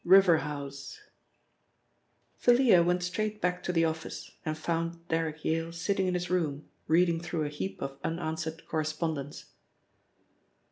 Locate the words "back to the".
3.39-3.85